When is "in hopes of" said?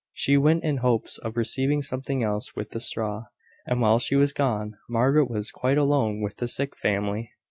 0.63-1.37